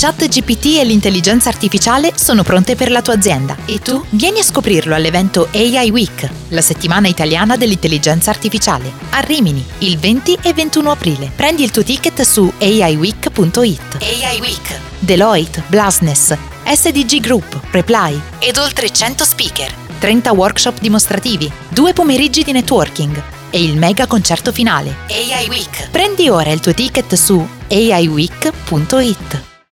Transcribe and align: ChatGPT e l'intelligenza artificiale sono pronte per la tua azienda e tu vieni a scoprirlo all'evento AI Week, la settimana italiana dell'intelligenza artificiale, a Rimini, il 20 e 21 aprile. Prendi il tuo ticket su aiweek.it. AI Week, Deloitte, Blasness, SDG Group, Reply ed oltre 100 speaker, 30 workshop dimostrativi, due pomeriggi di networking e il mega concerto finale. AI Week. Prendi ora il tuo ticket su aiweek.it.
ChatGPT 0.00 0.76
e 0.78 0.84
l'intelligenza 0.84 1.48
artificiale 1.48 2.12
sono 2.14 2.44
pronte 2.44 2.76
per 2.76 2.88
la 2.88 3.02
tua 3.02 3.14
azienda 3.14 3.56
e 3.66 3.80
tu 3.80 4.00
vieni 4.10 4.38
a 4.38 4.44
scoprirlo 4.44 4.94
all'evento 4.94 5.48
AI 5.52 5.90
Week, 5.90 6.30
la 6.50 6.60
settimana 6.60 7.08
italiana 7.08 7.56
dell'intelligenza 7.56 8.30
artificiale, 8.30 8.92
a 9.10 9.18
Rimini, 9.18 9.66
il 9.78 9.98
20 9.98 10.38
e 10.40 10.52
21 10.52 10.92
aprile. 10.92 11.32
Prendi 11.34 11.64
il 11.64 11.72
tuo 11.72 11.82
ticket 11.82 12.20
su 12.20 12.48
aiweek.it. 12.60 13.96
AI 14.00 14.38
Week, 14.38 14.80
Deloitte, 15.00 15.64
Blasness, 15.66 16.32
SDG 16.64 17.18
Group, 17.18 17.60
Reply 17.72 18.20
ed 18.38 18.56
oltre 18.56 18.92
100 18.92 19.24
speaker, 19.24 19.74
30 19.98 20.30
workshop 20.30 20.78
dimostrativi, 20.78 21.50
due 21.70 21.92
pomeriggi 21.92 22.44
di 22.44 22.52
networking 22.52 23.20
e 23.50 23.64
il 23.64 23.76
mega 23.76 24.06
concerto 24.06 24.52
finale. 24.52 24.94
AI 25.08 25.48
Week. 25.48 25.88
Prendi 25.90 26.28
ora 26.28 26.52
il 26.52 26.60
tuo 26.60 26.72
ticket 26.72 27.12
su 27.14 27.44
aiweek.it. 27.68 29.47